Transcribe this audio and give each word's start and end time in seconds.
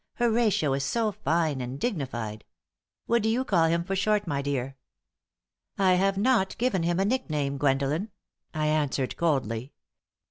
'Horatio' 0.15 0.73
is 0.73 0.83
so 0.83 1.11
fine 1.11 1.61
and 1.61 1.79
dignified! 1.79 2.43
What 3.05 3.21
do 3.21 3.29
you 3.29 3.43
call 3.45 3.65
him 3.65 3.83
for 3.83 3.95
short, 3.95 4.25
my 4.25 4.41
dear?" 4.41 4.75
"I 5.77 5.93
have 5.93 6.17
not 6.17 6.57
given 6.57 6.81
him 6.81 6.99
a 6.99 7.05
nickname, 7.05 7.59
Gwendolen," 7.59 8.09
I 8.51 8.65
answered, 8.65 9.15
coldly. 9.15 9.73